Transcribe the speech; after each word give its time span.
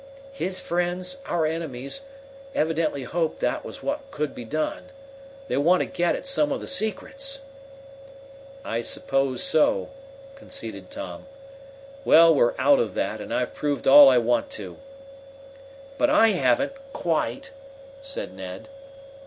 "His 0.33 0.59
friends 0.59 1.17
our 1.27 1.45
enemies 1.45 2.05
evidently 2.55 3.03
hoped 3.03 3.39
that 3.41 3.63
was 3.63 3.83
what 3.83 4.09
could 4.09 4.33
be 4.33 4.43
done. 4.45 4.85
They 5.47 5.57
want 5.57 5.81
to 5.81 5.85
get 5.85 6.15
at 6.15 6.25
some 6.25 6.51
of 6.51 6.59
the 6.59 6.67
secrets." 6.67 7.41
"I 8.65 8.81
suppose 8.81 9.43
so," 9.43 9.89
conceded 10.33 10.89
Tom. 10.89 11.27
"Well, 12.03 12.33
we're 12.33 12.55
out 12.57 12.79
of 12.79 12.95
that, 12.95 13.21
and 13.21 13.31
I've 13.31 13.53
proved 13.53 13.87
all 13.87 14.09
I 14.09 14.17
want 14.17 14.49
to." 14.53 14.77
"But 15.99 16.09
I 16.09 16.29
haven't 16.29 16.73
quite," 16.93 17.51
said 18.01 18.33
Ned. 18.33 18.69